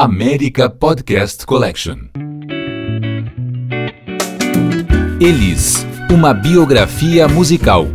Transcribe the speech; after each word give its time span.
América 0.00 0.70
Podcast 0.70 1.44
Collection. 1.44 1.96
Elis, 5.20 5.84
uma 6.08 6.32
biografia 6.32 7.26
musical. 7.26 7.88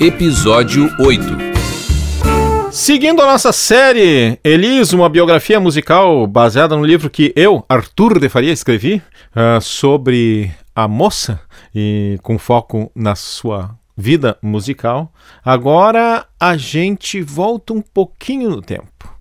Episódio 0.00 0.88
8. 0.98 2.72
Seguindo 2.72 3.20
a 3.20 3.26
nossa 3.26 3.52
série 3.52 4.40
Elis, 4.42 4.94
uma 4.94 5.10
biografia 5.10 5.60
musical 5.60 6.26
baseada 6.26 6.74
no 6.74 6.86
livro 6.86 7.10
que 7.10 7.34
eu, 7.36 7.62
Arthur 7.68 8.18
de 8.18 8.30
Faria, 8.30 8.50
escrevi 8.50 9.02
uh, 9.36 9.60
sobre 9.60 10.50
a 10.74 10.88
moça 10.88 11.38
e 11.74 12.18
com 12.22 12.38
foco 12.38 12.90
na 12.94 13.14
sua 13.14 13.76
vida 13.94 14.38
musical. 14.40 15.12
Agora 15.44 16.24
a 16.40 16.56
gente 16.56 17.20
volta 17.20 17.74
um 17.74 17.82
pouquinho 17.82 18.48
no 18.48 18.62
tempo. 18.62 19.11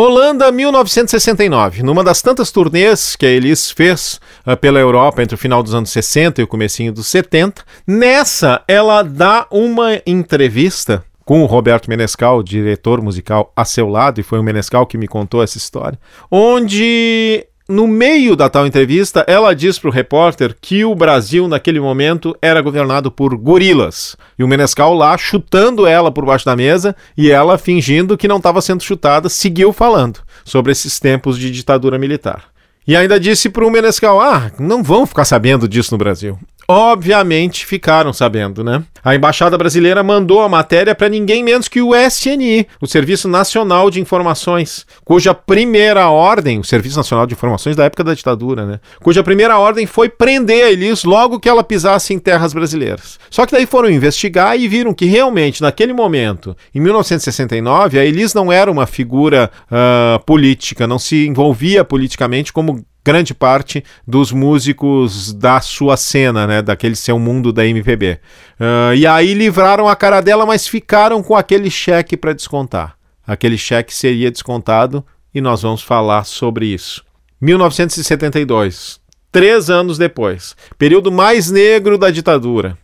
Holanda, 0.00 0.52
1969. 0.52 1.82
Numa 1.82 2.04
das 2.04 2.22
tantas 2.22 2.52
turnês 2.52 3.16
que 3.16 3.26
a 3.26 3.28
Elis 3.28 3.68
fez 3.68 4.20
uh, 4.46 4.56
pela 4.56 4.78
Europa 4.78 5.20
entre 5.20 5.34
o 5.34 5.38
final 5.38 5.60
dos 5.60 5.74
anos 5.74 5.90
60 5.90 6.40
e 6.40 6.44
o 6.44 6.46
comecinho 6.46 6.92
dos 6.92 7.08
70, 7.08 7.64
nessa 7.84 8.62
ela 8.68 9.02
dá 9.02 9.48
uma 9.50 10.00
entrevista 10.06 11.04
com 11.24 11.42
o 11.42 11.46
Roberto 11.46 11.90
Menescal, 11.90 12.44
diretor 12.44 13.02
musical 13.02 13.52
a 13.56 13.64
seu 13.64 13.88
lado, 13.88 14.20
e 14.20 14.22
foi 14.22 14.38
o 14.38 14.42
Menescal 14.42 14.86
que 14.86 14.96
me 14.96 15.08
contou 15.08 15.42
essa 15.42 15.58
história, 15.58 15.98
onde 16.30 17.44
no 17.68 17.86
meio 17.86 18.34
da 18.34 18.48
tal 18.48 18.66
entrevista, 18.66 19.24
ela 19.28 19.54
diz 19.54 19.78
para 19.78 19.90
o 19.90 19.92
repórter 19.92 20.56
que 20.58 20.86
o 20.86 20.94
Brasil, 20.94 21.46
naquele 21.46 21.78
momento, 21.78 22.34
era 22.40 22.62
governado 22.62 23.10
por 23.10 23.36
gorilas. 23.36 24.16
E 24.38 24.42
o 24.42 24.48
Menescal 24.48 24.94
lá 24.94 25.18
chutando 25.18 25.86
ela 25.86 26.10
por 26.10 26.24
baixo 26.24 26.46
da 26.46 26.56
mesa 26.56 26.96
e 27.16 27.30
ela 27.30 27.58
fingindo 27.58 28.16
que 28.16 28.26
não 28.26 28.38
estava 28.38 28.62
sendo 28.62 28.82
chutada, 28.82 29.28
seguiu 29.28 29.70
falando 29.70 30.20
sobre 30.44 30.72
esses 30.72 30.98
tempos 30.98 31.38
de 31.38 31.50
ditadura 31.50 31.98
militar. 31.98 32.44
E 32.86 32.96
ainda 32.96 33.20
disse 33.20 33.50
para 33.50 33.66
o 33.66 33.70
Menescal: 33.70 34.18
ah, 34.18 34.50
não 34.58 34.82
vão 34.82 35.06
ficar 35.06 35.26
sabendo 35.26 35.68
disso 35.68 35.92
no 35.92 35.98
Brasil 35.98 36.38
obviamente 36.70 37.64
ficaram 37.64 38.12
sabendo, 38.12 38.62
né? 38.62 38.84
A 39.02 39.14
embaixada 39.14 39.56
brasileira 39.56 40.02
mandou 40.02 40.42
a 40.42 40.48
matéria 40.50 40.94
para 40.94 41.08
ninguém 41.08 41.42
menos 41.42 41.66
que 41.66 41.80
o 41.80 41.94
SNI, 41.94 42.66
o 42.78 42.86
Serviço 42.86 43.26
Nacional 43.26 43.90
de 43.90 44.00
Informações, 44.02 44.84
cuja 45.02 45.32
primeira 45.32 46.10
ordem, 46.10 46.58
o 46.58 46.64
Serviço 46.64 46.98
Nacional 46.98 47.26
de 47.26 47.32
Informações 47.32 47.74
da 47.74 47.84
época 47.84 48.04
da 48.04 48.12
ditadura, 48.12 48.66
né? 48.66 48.80
Cuja 49.02 49.22
primeira 49.22 49.58
ordem 49.58 49.86
foi 49.86 50.10
prender 50.10 50.64
a 50.66 50.70
Elis 50.70 51.04
logo 51.04 51.40
que 51.40 51.48
ela 51.48 51.64
pisasse 51.64 52.12
em 52.12 52.18
terras 52.18 52.52
brasileiras. 52.52 53.18
Só 53.30 53.46
que 53.46 53.52
daí 53.52 53.64
foram 53.64 53.88
investigar 53.88 54.58
e 54.58 54.68
viram 54.68 54.92
que 54.92 55.06
realmente 55.06 55.62
naquele 55.62 55.94
momento, 55.94 56.54
em 56.74 56.80
1969, 56.80 57.98
a 57.98 58.04
Elis 58.04 58.34
não 58.34 58.52
era 58.52 58.70
uma 58.70 58.86
figura 58.86 59.50
uh, 59.72 60.22
política, 60.24 60.86
não 60.86 60.98
se 60.98 61.26
envolvia 61.26 61.82
politicamente 61.82 62.52
como 62.52 62.84
grande 63.08 63.32
parte 63.32 63.82
dos 64.06 64.30
músicos 64.30 65.32
da 65.32 65.62
sua 65.62 65.96
cena, 65.96 66.46
né, 66.46 66.60
daquele 66.60 66.94
seu 66.94 67.18
mundo 67.18 67.54
da 67.54 67.64
MPB. 67.64 68.20
Uh, 68.60 68.94
e 68.94 69.06
aí 69.06 69.32
livraram 69.32 69.88
a 69.88 69.96
cara 69.96 70.20
dela, 70.20 70.44
mas 70.44 70.68
ficaram 70.68 71.22
com 71.22 71.34
aquele 71.34 71.70
cheque 71.70 72.18
para 72.18 72.34
descontar. 72.34 72.98
Aquele 73.26 73.56
cheque 73.56 73.94
seria 73.94 74.30
descontado 74.30 75.02
e 75.34 75.40
nós 75.40 75.62
vamos 75.62 75.80
falar 75.80 76.24
sobre 76.24 76.66
isso. 76.66 77.02
1972, 77.40 79.00
três 79.32 79.70
anos 79.70 79.96
depois, 79.96 80.54
período 80.76 81.10
mais 81.10 81.50
negro 81.50 81.96
da 81.96 82.10
ditadura. 82.10 82.76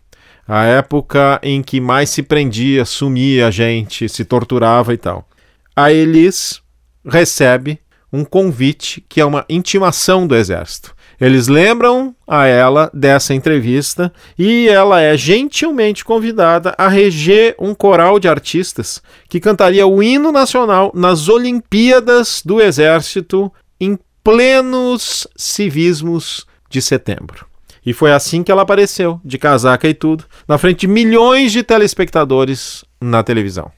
A 0.49 0.65
época 0.65 1.39
em 1.43 1.63
que 1.63 1.83
mais 1.83 2.09
se 2.09 2.23
prendia, 2.23 2.87
sumia 2.87 3.49
a 3.49 3.51
gente, 3.51 4.09
se 4.09 4.25
torturava 4.25 4.95
e 4.95 4.97
tal. 4.97 5.29
A 5.77 5.93
Elis 5.93 6.63
recebe 7.07 7.79
um 8.15 8.25
convite 8.25 9.05
que 9.09 9.21
é 9.21 9.25
uma 9.25 9.45
intimação 9.49 10.25
do 10.25 10.37
Exército. 10.37 10.95
Eles 11.21 11.49
lembram 11.49 12.15
a 12.29 12.47
ela 12.47 12.89
dessa 12.95 13.35
entrevista 13.35 14.13
e 14.39 14.69
ela 14.69 15.01
é 15.01 15.17
gentilmente 15.17 16.05
convidada 16.05 16.77
a 16.79 16.87
reger 16.87 17.57
um 17.59 17.75
coral 17.75 18.21
de 18.21 18.29
artistas 18.29 19.03
que 19.29 19.41
cantaria 19.41 19.85
o 19.85 20.01
hino 20.01 20.31
nacional 20.31 20.93
nas 20.95 21.29
Olimpíadas 21.29 22.41
do 22.45 22.61
Exército 22.61 23.53
em 23.81 23.99
plenos 24.23 25.27
civismos 25.37 26.47
de 26.71 26.81
setembro. 26.81 27.47
E 27.85 27.93
foi 27.93 28.13
assim 28.13 28.45
que 28.45 28.53
ela 28.53 28.63
apareceu, 28.63 29.21
de 29.25 29.39
casaca 29.39 29.89
e 29.89 29.95
tudo, 29.95 30.25
na 30.47 30.57
frente 30.57 30.81
de 30.81 30.89
milhões 30.89 31.51
de 31.51 31.65
telespectadores 31.65 32.85
na 33.01 33.25
televisão. 33.25 33.73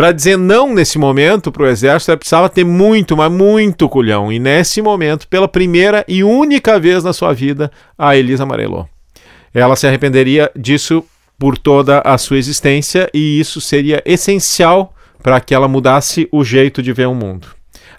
Para 0.00 0.12
dizer 0.12 0.38
não 0.38 0.72
nesse 0.72 0.96
momento 0.96 1.52
para 1.52 1.64
o 1.64 1.66
exército, 1.66 2.10
ela 2.10 2.16
precisava 2.16 2.48
ter 2.48 2.64
muito, 2.64 3.14
mas 3.14 3.30
muito 3.30 3.86
culhão. 3.86 4.32
E 4.32 4.38
nesse 4.38 4.80
momento, 4.80 5.28
pela 5.28 5.46
primeira 5.46 6.06
e 6.08 6.24
única 6.24 6.80
vez 6.80 7.04
na 7.04 7.12
sua 7.12 7.34
vida, 7.34 7.70
a 7.98 8.16
Elisa 8.16 8.44
amarelou. 8.44 8.88
Ela 9.52 9.76
se 9.76 9.86
arrependeria 9.86 10.50
disso 10.56 11.04
por 11.38 11.58
toda 11.58 12.00
a 12.00 12.16
sua 12.16 12.38
existência 12.38 13.10
e 13.12 13.38
isso 13.38 13.60
seria 13.60 14.02
essencial 14.06 14.94
para 15.22 15.38
que 15.38 15.54
ela 15.54 15.68
mudasse 15.68 16.26
o 16.32 16.42
jeito 16.42 16.82
de 16.82 16.94
ver 16.94 17.06
o 17.06 17.14
mundo. 17.14 17.48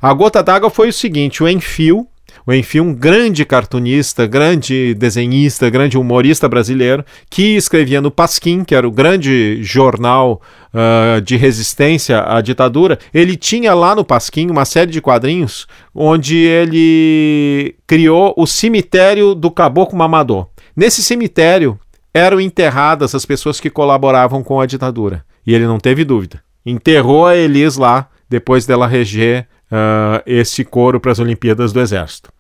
A 0.01 0.11
gota 0.11 0.41
d'água 0.41 0.71
foi 0.71 0.89
o 0.89 0.93
seguinte: 0.93 1.43
o 1.43 1.47
Enfio, 1.47 2.07
o 2.45 2.53
Enfim, 2.53 2.79
um 2.79 2.93
grande 2.93 3.45
cartunista, 3.45 4.25
grande 4.25 4.93
desenhista, 4.95 5.69
grande 5.69 5.97
humorista 5.97 6.49
brasileiro, 6.49 7.05
que 7.29 7.55
escrevia 7.55 8.01
no 8.01 8.11
Pasquim, 8.11 8.63
que 8.63 8.73
era 8.73 8.87
o 8.87 8.91
grande 8.91 9.61
jornal 9.61 10.41
uh, 10.73 11.21
de 11.21 11.37
resistência 11.37 12.23
à 12.23 12.41
ditadura. 12.41 12.97
Ele 13.13 13.35
tinha 13.35 13.73
lá 13.73 13.95
no 13.95 14.03
Pasquim 14.03 14.49
uma 14.49 14.65
série 14.65 14.91
de 14.91 15.01
quadrinhos 15.01 15.67
onde 15.93 16.37
ele 16.37 17.75
criou 17.85 18.33
o 18.37 18.47
cemitério 18.47 19.35
do 19.35 19.51
Caboclo 19.51 19.97
Mamador. 19.97 20.47
Nesse 20.75 21.03
cemitério 21.03 21.79
eram 22.13 22.41
enterradas 22.41 23.15
as 23.15 23.25
pessoas 23.25 23.59
que 23.59 23.69
colaboravam 23.69 24.43
com 24.43 24.59
a 24.59 24.65
ditadura. 24.65 25.23
E 25.45 25.53
ele 25.53 25.65
não 25.65 25.79
teve 25.79 26.03
dúvida. 26.03 26.41
Enterrou 26.65 27.25
a 27.25 27.35
Elis 27.35 27.77
lá, 27.77 28.07
depois 28.29 28.65
dela 28.65 28.87
reger 28.87 29.47
uh, 29.71 30.21
esse 30.25 30.65
coro 30.65 30.99
para 30.99 31.11
as 31.11 31.19
Olimpíadas 31.19 31.71
do 31.71 31.79
Exército. 31.79 32.31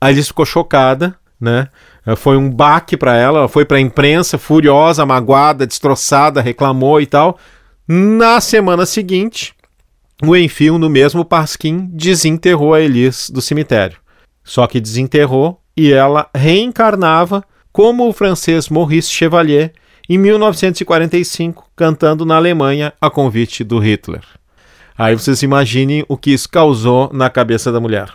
A 0.00 0.06
Alice 0.06 0.28
ficou 0.28 0.46
chocada, 0.46 1.14
né? 1.40 1.68
Uh, 2.06 2.16
foi 2.16 2.36
um 2.36 2.48
baque 2.48 2.96
para 2.96 3.16
ela, 3.16 3.40
ela 3.40 3.48
foi 3.48 3.64
para 3.64 3.78
a 3.78 3.80
imprensa 3.80 4.38
furiosa, 4.38 5.04
magoada, 5.04 5.66
destroçada, 5.66 6.40
reclamou 6.40 7.00
e 7.00 7.06
tal. 7.06 7.38
Na 7.86 8.40
semana 8.40 8.86
seguinte, 8.86 9.54
o 10.22 10.36
Enfio, 10.36 10.78
no 10.78 10.90
mesmo 10.90 11.24
Pasquim, 11.24 11.88
desenterrou 11.92 12.74
a 12.74 12.80
Elis 12.80 13.30
do 13.30 13.40
cemitério. 13.40 13.98
Só 14.44 14.66
que 14.66 14.80
desenterrou 14.80 15.60
e 15.76 15.92
ela 15.92 16.28
reencarnava 16.34 17.44
como 17.72 18.08
o 18.08 18.12
francês 18.12 18.68
Maurice 18.68 19.10
Chevalier 19.10 19.72
em 20.08 20.18
1945, 20.18 21.70
cantando 21.76 22.24
na 22.24 22.36
Alemanha 22.36 22.92
a 23.00 23.10
convite 23.10 23.62
do 23.62 23.78
Hitler. 23.78 24.22
Aí 24.98 25.14
vocês 25.14 25.44
imaginem 25.44 26.04
o 26.08 26.16
que 26.16 26.32
isso 26.32 26.48
causou 26.48 27.08
na 27.12 27.30
cabeça 27.30 27.70
da 27.70 27.78
mulher. 27.78 28.08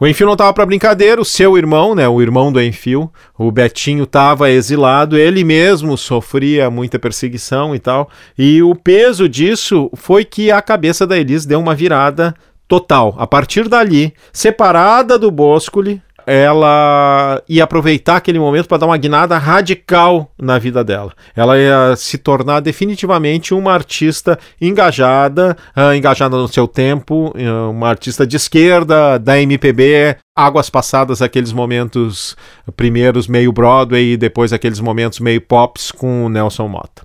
O 0.00 0.06
Enfio 0.06 0.26
não 0.26 0.32
estava 0.32 0.52
para 0.52 0.66
brincadeira, 0.66 1.20
o 1.20 1.24
seu 1.24 1.56
irmão, 1.56 1.94
né, 1.94 2.08
o 2.08 2.20
irmão 2.20 2.50
do 2.50 2.60
Enfio, 2.60 3.10
o 3.38 3.52
Betinho 3.52 4.04
estava 4.04 4.50
exilado, 4.50 5.16
ele 5.16 5.44
mesmo 5.44 5.96
sofria 5.96 6.70
muita 6.70 6.98
perseguição 6.98 7.74
e 7.74 7.78
tal, 7.78 8.08
e 8.36 8.62
o 8.62 8.74
peso 8.74 9.28
disso 9.28 9.90
foi 9.94 10.24
que 10.24 10.50
a 10.50 10.60
cabeça 10.60 11.06
da 11.06 11.18
Elis 11.18 11.46
deu 11.46 11.60
uma 11.60 11.74
virada 11.74 12.34
total. 12.66 13.14
A 13.18 13.26
partir 13.26 13.68
dali, 13.68 14.12
separada 14.32 15.18
do 15.18 15.30
Boscoli, 15.30 16.02
ela 16.26 17.42
ia 17.48 17.64
aproveitar 17.64 18.16
aquele 18.16 18.38
momento 18.38 18.66
para 18.66 18.78
dar 18.78 18.86
uma 18.86 18.96
guinada 18.96 19.36
radical 19.38 20.30
na 20.38 20.58
vida 20.58 20.82
dela. 20.84 21.12
Ela 21.34 21.58
ia 21.58 21.94
se 21.96 22.18
tornar 22.18 22.60
definitivamente 22.60 23.54
uma 23.54 23.72
artista 23.72 24.38
engajada, 24.60 25.56
uh, 25.76 25.94
engajada 25.94 26.36
no 26.36 26.48
seu 26.48 26.66
tempo, 26.66 27.34
uh, 27.36 27.70
uma 27.70 27.88
artista 27.88 28.26
de 28.26 28.36
esquerda, 28.36 29.18
da 29.18 29.40
MPB, 29.40 30.16
águas 30.36 30.68
passadas 30.68 31.22
aqueles 31.22 31.52
momentos 31.52 32.36
primeiros 32.76 33.26
meio 33.26 33.52
Broadway 33.52 34.12
e 34.12 34.16
depois 34.16 34.52
aqueles 34.52 34.80
momentos 34.80 35.20
meio 35.20 35.40
pops 35.40 35.90
com 35.90 36.28
Nelson 36.28 36.68
Mota. 36.68 37.02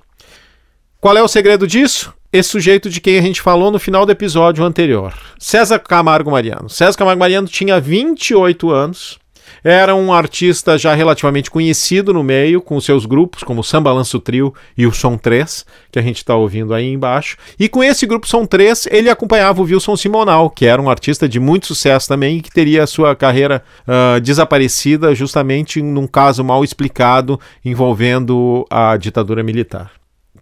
Qual 0.99 1.15
é 1.15 1.23
o 1.23 1.27
segredo 1.27 1.65
disso? 1.65 2.13
Esse 2.31 2.49
sujeito 2.49 2.89
de 2.89 3.01
quem 3.01 3.17
a 3.17 3.21
gente 3.21 3.41
falou 3.41 3.71
no 3.71 3.79
final 3.79 4.05
do 4.05 4.11
episódio 4.11 4.63
anterior, 4.63 5.13
César 5.39 5.79
Camargo 5.79 6.31
Mariano. 6.31 6.69
César 6.69 6.97
Camargo 6.97 7.19
Mariano 7.19 7.47
tinha 7.47 7.79
28 7.79 8.69
anos, 8.69 9.19
era 9.63 9.95
um 9.95 10.13
artista 10.13 10.77
já 10.77 10.93
relativamente 10.93 11.49
conhecido 11.49 12.13
no 12.13 12.23
meio, 12.23 12.61
com 12.61 12.79
seus 12.79 13.05
grupos, 13.05 13.43
como 13.43 13.61
o 13.61 13.63
Samba 13.63 13.91
Lanço 13.91 14.19
Trio 14.19 14.53
e 14.77 14.85
o 14.85 14.93
Som 14.93 15.17
3, 15.17 15.65
que 15.91 15.99
a 15.99 16.01
gente 16.01 16.17
está 16.17 16.35
ouvindo 16.35 16.73
aí 16.73 16.93
embaixo. 16.93 17.37
E 17.59 17.67
com 17.67 17.83
esse 17.83 18.05
grupo 18.05 18.27
Som 18.27 18.45
3, 18.45 18.87
ele 18.91 19.09
acompanhava 19.09 19.61
o 19.61 19.65
Wilson 19.65 19.97
Simonal, 19.97 20.49
que 20.49 20.65
era 20.65 20.81
um 20.81 20.89
artista 20.89 21.27
de 21.27 21.39
muito 21.39 21.67
sucesso 21.67 22.07
também 22.07 22.37
e 22.37 22.41
que 22.41 22.51
teria 22.51 22.83
a 22.83 22.87
sua 22.87 23.15
carreira 23.15 23.63
uh, 23.87 24.19
desaparecida 24.21 25.13
justamente 25.13 25.81
num 25.81 26.07
caso 26.07 26.43
mal 26.43 26.63
explicado 26.63 27.39
envolvendo 27.65 28.65
a 28.69 28.95
ditadura 28.97 29.43
militar 29.43 29.98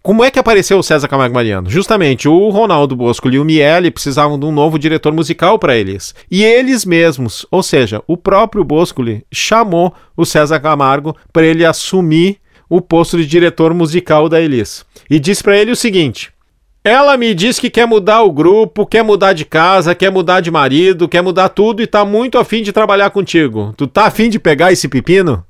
como 0.08 0.24
é 0.24 0.30
que 0.30 0.38
apareceu 0.38 0.78
o 0.78 0.82
César 0.82 1.06
Camargo 1.06 1.34
Mariano? 1.34 1.68
Justamente 1.68 2.30
o 2.30 2.48
Ronaldo 2.48 2.96
Bosco 2.96 3.28
e 3.28 3.38
o 3.38 3.44
Miele 3.44 3.90
precisavam 3.90 4.38
de 4.38 4.46
um 4.46 4.50
novo 4.50 4.78
diretor 4.78 5.12
musical 5.12 5.58
para 5.58 5.76
eles. 5.76 6.14
E 6.30 6.42
eles 6.42 6.86
mesmos, 6.86 7.44
ou 7.50 7.62
seja, 7.62 8.02
o 8.06 8.16
próprio 8.16 8.64
Boscoli 8.64 9.22
chamou 9.30 9.92
o 10.16 10.24
César 10.24 10.60
Camargo 10.60 11.14
para 11.30 11.44
ele 11.44 11.62
assumir 11.62 12.38
o 12.70 12.80
posto 12.80 13.18
de 13.18 13.26
diretor 13.26 13.74
musical 13.74 14.30
da 14.30 14.40
Elis. 14.40 14.82
E 15.10 15.20
disse 15.20 15.42
para 15.42 15.58
ele 15.58 15.72
o 15.72 15.76
seguinte: 15.76 16.32
ela 16.82 17.14
me 17.18 17.34
diz 17.34 17.58
que 17.58 17.68
quer 17.68 17.86
mudar 17.86 18.22
o 18.22 18.32
grupo, 18.32 18.86
quer 18.86 19.04
mudar 19.04 19.34
de 19.34 19.44
casa, 19.44 19.94
quer 19.94 20.10
mudar 20.10 20.40
de 20.40 20.50
marido, 20.50 21.06
quer 21.06 21.20
mudar 21.20 21.50
tudo 21.50 21.82
e 21.82 21.86
tá 21.86 22.02
muito 22.02 22.38
afim 22.38 22.62
de 22.62 22.72
trabalhar 22.72 23.10
contigo. 23.10 23.74
Tu 23.76 23.86
tá 23.86 24.06
afim 24.06 24.30
de 24.30 24.38
pegar 24.38 24.72
esse 24.72 24.88
pepino? 24.88 25.44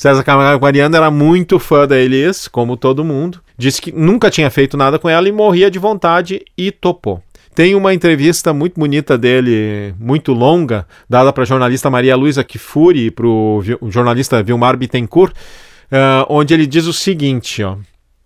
César 0.00 0.24
Camargo 0.24 0.64
Mariano 0.64 0.96
era 0.96 1.10
muito 1.10 1.58
fã 1.58 1.86
da 1.86 1.94
Elis, 1.94 2.48
como 2.48 2.74
todo 2.74 3.04
mundo. 3.04 3.38
Disse 3.58 3.82
que 3.82 3.92
nunca 3.92 4.30
tinha 4.30 4.48
feito 4.48 4.74
nada 4.74 4.98
com 4.98 5.10
ela 5.10 5.28
e 5.28 5.32
morria 5.32 5.70
de 5.70 5.78
vontade 5.78 6.40
e 6.56 6.72
topou. 6.72 7.22
Tem 7.54 7.74
uma 7.74 7.92
entrevista 7.92 8.54
muito 8.54 8.80
bonita 8.80 9.18
dele, 9.18 9.94
muito 10.00 10.32
longa, 10.32 10.86
dada 11.06 11.30
para 11.34 11.42
a 11.42 11.46
jornalista 11.46 11.90
Maria 11.90 12.16
Luísa 12.16 12.42
Kifuri 12.42 13.08
e 13.08 13.10
para 13.10 13.26
o 13.26 13.62
jornalista 13.90 14.42
Vilmar 14.42 14.74
Bittencourt, 14.74 15.34
uh, 15.34 16.24
onde 16.30 16.54
ele 16.54 16.66
diz 16.66 16.86
o 16.86 16.94
seguinte, 16.94 17.62
ó. 17.62 17.76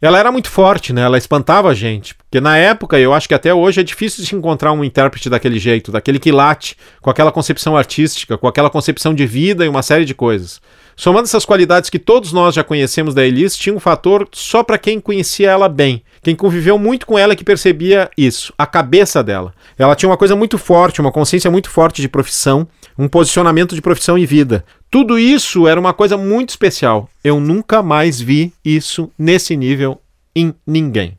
Ela 0.00 0.20
era 0.20 0.30
muito 0.30 0.50
forte, 0.50 0.92
né? 0.92 1.02
Ela 1.02 1.18
espantava 1.18 1.70
a 1.70 1.74
gente. 1.74 2.14
Porque 2.14 2.40
na 2.40 2.56
época, 2.56 3.00
eu 3.00 3.12
acho 3.12 3.26
que 3.26 3.34
até 3.34 3.52
hoje, 3.52 3.80
é 3.80 3.82
difícil 3.82 4.22
de 4.24 4.36
encontrar 4.36 4.70
um 4.70 4.84
intérprete 4.84 5.28
daquele 5.28 5.58
jeito, 5.58 5.90
daquele 5.90 6.20
que 6.20 6.30
late, 6.30 6.76
com 7.00 7.10
aquela 7.10 7.32
concepção 7.32 7.76
artística, 7.76 8.38
com 8.38 8.46
aquela 8.46 8.70
concepção 8.70 9.12
de 9.12 9.26
vida 9.26 9.64
e 9.64 9.68
uma 9.68 9.82
série 9.82 10.04
de 10.04 10.14
coisas. 10.14 10.60
Somando 10.96 11.24
essas 11.24 11.44
qualidades 11.44 11.90
que 11.90 11.98
todos 11.98 12.32
nós 12.32 12.54
já 12.54 12.62
conhecemos 12.62 13.14
da 13.14 13.24
Elise, 13.24 13.58
tinha 13.58 13.74
um 13.74 13.80
fator 13.80 14.28
só 14.32 14.62
para 14.62 14.78
quem 14.78 15.00
conhecia 15.00 15.50
ela 15.50 15.68
bem. 15.68 16.02
Quem 16.22 16.36
conviveu 16.36 16.78
muito 16.78 17.06
com 17.06 17.18
ela 17.18 17.36
que 17.36 17.44
percebia 17.44 18.10
isso, 18.16 18.52
a 18.56 18.66
cabeça 18.66 19.22
dela. 19.22 19.52
Ela 19.78 19.94
tinha 19.94 20.08
uma 20.08 20.16
coisa 20.16 20.36
muito 20.36 20.56
forte, 20.56 21.00
uma 21.00 21.12
consciência 21.12 21.50
muito 21.50 21.68
forte 21.68 22.00
de 22.00 22.08
profissão, 22.08 22.66
um 22.96 23.08
posicionamento 23.08 23.74
de 23.74 23.82
profissão 23.82 24.16
e 24.16 24.24
vida. 24.24 24.64
Tudo 24.90 25.18
isso 25.18 25.66
era 25.66 25.78
uma 25.78 25.92
coisa 25.92 26.16
muito 26.16 26.50
especial. 26.50 27.08
Eu 27.22 27.40
nunca 27.40 27.82
mais 27.82 28.20
vi 28.20 28.52
isso 28.64 29.10
nesse 29.18 29.56
nível 29.56 30.00
em 30.34 30.54
ninguém. 30.66 31.18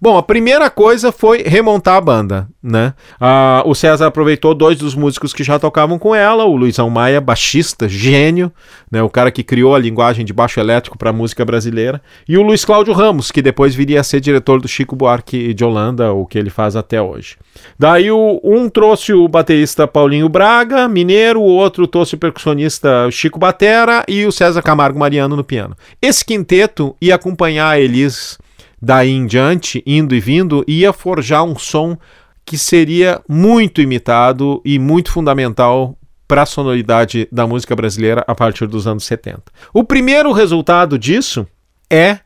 Bom, 0.00 0.16
a 0.16 0.22
primeira 0.22 0.70
coisa 0.70 1.10
foi 1.10 1.42
remontar 1.42 1.96
a 1.96 2.00
banda, 2.00 2.48
né? 2.62 2.94
Ah, 3.20 3.64
o 3.66 3.74
César 3.74 4.06
aproveitou 4.06 4.54
dois 4.54 4.78
dos 4.78 4.94
músicos 4.94 5.32
que 5.32 5.42
já 5.42 5.58
tocavam 5.58 5.98
com 5.98 6.14
ela, 6.14 6.44
o 6.44 6.54
Luizão 6.54 6.88
Maia, 6.88 7.20
baixista, 7.20 7.88
gênio, 7.88 8.52
né? 8.92 9.02
O 9.02 9.10
cara 9.10 9.32
que 9.32 9.42
criou 9.42 9.74
a 9.74 9.78
linguagem 9.78 10.24
de 10.24 10.32
baixo 10.32 10.60
elétrico 10.60 10.96
para 10.96 11.10
a 11.10 11.12
música 11.12 11.44
brasileira, 11.44 12.00
e 12.28 12.38
o 12.38 12.42
Luiz 12.42 12.64
Cláudio 12.64 12.94
Ramos, 12.94 13.32
que 13.32 13.42
depois 13.42 13.74
viria 13.74 14.00
a 14.00 14.04
ser 14.04 14.20
diretor 14.20 14.60
do 14.60 14.68
Chico 14.68 14.94
Buarque 14.94 15.52
de 15.52 15.64
Holanda, 15.64 16.12
o 16.12 16.26
que 16.26 16.38
ele 16.38 16.50
faz 16.50 16.76
até 16.76 17.02
hoje. 17.02 17.36
Daí 17.76 18.08
o, 18.08 18.40
um 18.44 18.68
trouxe 18.68 19.12
o 19.12 19.26
baterista 19.26 19.88
Paulinho 19.88 20.28
Braga, 20.28 20.86
mineiro, 20.86 21.40
o 21.40 21.44
outro 21.44 21.88
trouxe 21.88 22.14
o 22.14 22.18
percussionista 22.18 23.10
Chico 23.10 23.38
Batera 23.38 24.04
e 24.06 24.24
o 24.24 24.30
César 24.30 24.62
Camargo 24.62 24.96
Mariano 24.96 25.34
no 25.34 25.42
piano. 25.42 25.76
Esse 26.00 26.24
quinteto 26.24 26.94
ia 27.00 27.16
acompanhar 27.16 27.70
a 27.70 27.80
Elis 27.80 28.38
daí 28.80 29.10
em 29.10 29.26
diante, 29.26 29.82
indo 29.86 30.14
e 30.14 30.20
vindo, 30.20 30.64
ia 30.66 30.92
forjar 30.92 31.44
um 31.44 31.58
som 31.58 31.96
que 32.44 32.56
seria 32.56 33.20
muito 33.28 33.80
imitado 33.80 34.62
e 34.64 34.78
muito 34.78 35.12
fundamental 35.12 35.98
para 36.26 36.42
a 36.42 36.46
sonoridade 36.46 37.28
da 37.32 37.46
música 37.46 37.74
brasileira 37.74 38.22
a 38.26 38.34
partir 38.34 38.66
dos 38.66 38.86
anos 38.86 39.04
70. 39.04 39.42
O 39.72 39.82
primeiro 39.82 40.32
resultado 40.32 40.98
disso 40.98 41.46
é 41.90 42.18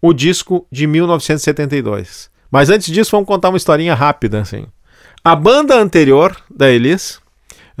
o 0.00 0.12
disco 0.12 0.66
de 0.72 0.86
1972. 0.86 2.30
Mas 2.50 2.70
antes 2.70 2.92
disso, 2.92 3.12
vamos 3.12 3.26
contar 3.26 3.50
uma 3.50 3.58
historinha 3.58 3.94
rápida. 3.94 4.40
Assim. 4.40 4.66
A 5.22 5.36
banda 5.36 5.78
anterior 5.78 6.34
da 6.50 6.70
Elis, 6.70 7.19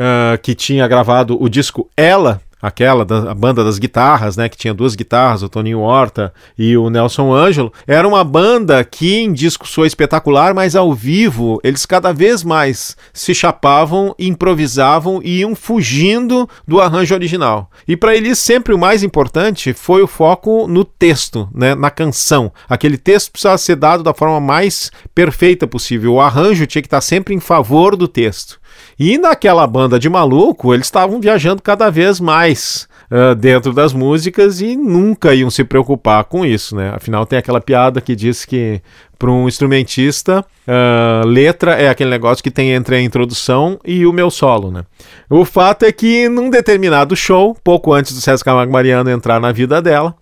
uh, 0.00 0.38
que 0.42 0.54
tinha 0.54 0.88
gravado 0.88 1.36
o 1.40 1.48
disco 1.48 1.88
Ela, 1.94 2.40
aquela 2.60 3.04
da, 3.04 3.34
banda 3.34 3.64
das 3.64 3.78
guitarras, 3.78 4.36
né, 4.36 4.48
que 4.48 4.56
tinha 4.56 4.74
duas 4.74 4.94
guitarras, 4.94 5.42
o 5.42 5.48
Toninho 5.48 5.80
Horta 5.80 6.32
e 6.58 6.76
o 6.76 6.90
Nelson 6.90 7.32
Ângelo, 7.32 7.72
era 7.86 8.06
uma 8.06 8.22
banda 8.22 8.82
que 8.84 9.16
em 9.16 9.32
disco 9.32 9.66
soa 9.66 9.86
espetacular, 9.86 10.52
mas 10.54 10.76
ao 10.76 10.92
vivo 10.92 11.60
eles 11.64 11.86
cada 11.86 12.12
vez 12.12 12.44
mais 12.44 12.96
se 13.12 13.34
chapavam, 13.34 14.14
improvisavam 14.18 15.20
e 15.22 15.40
iam 15.40 15.54
fugindo 15.54 16.48
do 16.66 16.80
arranjo 16.80 17.14
original. 17.14 17.70
E 17.88 17.96
para 17.96 18.14
eles 18.14 18.38
sempre 18.38 18.74
o 18.74 18.78
mais 18.78 19.02
importante 19.02 19.72
foi 19.72 20.02
o 20.02 20.06
foco 20.06 20.66
no 20.66 20.84
texto, 20.84 21.48
né, 21.54 21.74
na 21.74 21.90
canção. 21.90 22.52
Aquele 22.68 22.98
texto 22.98 23.32
precisava 23.32 23.58
ser 23.58 23.76
dado 23.76 24.02
da 24.02 24.12
forma 24.12 24.40
mais 24.40 24.90
perfeita 25.14 25.66
possível. 25.66 26.14
O 26.14 26.20
arranjo 26.20 26.66
tinha 26.66 26.82
que 26.82 26.86
estar 26.86 27.00
sempre 27.00 27.34
em 27.34 27.40
favor 27.40 27.96
do 27.96 28.06
texto. 28.06 28.59
E 28.98 29.18
naquela 29.18 29.66
banda 29.66 29.98
de 29.98 30.08
maluco, 30.08 30.74
eles 30.74 30.86
estavam 30.86 31.20
viajando 31.20 31.62
cada 31.62 31.90
vez 31.90 32.20
mais 32.20 32.88
uh, 33.10 33.34
dentro 33.34 33.72
das 33.72 33.92
músicas 33.92 34.60
e 34.60 34.76
nunca 34.76 35.34
iam 35.34 35.50
se 35.50 35.64
preocupar 35.64 36.24
com 36.24 36.44
isso, 36.44 36.76
né? 36.76 36.92
Afinal, 36.94 37.26
tem 37.26 37.38
aquela 37.38 37.60
piada 37.60 38.00
que 38.00 38.14
diz 38.14 38.44
que 38.44 38.80
para 39.18 39.30
um 39.30 39.46
instrumentista, 39.46 40.44
uh, 40.66 41.26
letra 41.26 41.72
é 41.72 41.90
aquele 41.90 42.08
negócio 42.08 42.42
que 42.42 42.50
tem 42.50 42.70
entre 42.72 42.96
a 42.96 43.02
introdução 43.02 43.78
e 43.84 44.06
o 44.06 44.12
meu 44.12 44.30
solo, 44.30 44.70
né? 44.70 44.84
O 45.28 45.44
fato 45.44 45.84
é 45.84 45.92
que 45.92 46.28
num 46.28 46.48
determinado 46.48 47.14
show, 47.14 47.54
pouco 47.62 47.92
antes 47.92 48.14
do 48.14 48.20
César 48.20 48.42
Camargo 48.42 48.72
Mariano 48.72 49.10
entrar 49.10 49.38
na 49.38 49.52
vida 49.52 49.82
dela, 49.82 50.14